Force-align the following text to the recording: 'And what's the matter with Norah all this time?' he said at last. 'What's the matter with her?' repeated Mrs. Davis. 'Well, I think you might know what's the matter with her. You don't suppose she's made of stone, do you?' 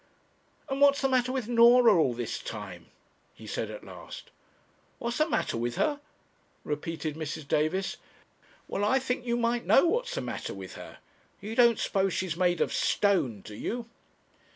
'And 0.67 0.81
what's 0.81 0.99
the 1.01 1.07
matter 1.07 1.31
with 1.31 1.47
Norah 1.47 1.95
all 1.95 2.15
this 2.15 2.39
time?' 2.39 2.87
he 3.35 3.45
said 3.45 3.69
at 3.69 3.83
last. 3.83 4.31
'What's 4.97 5.19
the 5.19 5.29
matter 5.29 5.57
with 5.57 5.75
her?' 5.75 6.01
repeated 6.63 7.15
Mrs. 7.15 7.47
Davis. 7.47 7.97
'Well, 8.67 8.83
I 8.83 8.97
think 8.97 9.27
you 9.27 9.37
might 9.37 9.67
know 9.67 9.85
what's 9.85 10.15
the 10.15 10.21
matter 10.21 10.55
with 10.55 10.73
her. 10.73 10.97
You 11.39 11.53
don't 11.53 11.77
suppose 11.77 12.13
she's 12.15 12.35
made 12.35 12.61
of 12.61 12.73
stone, 12.73 13.41
do 13.41 13.53
you?' 13.53 13.91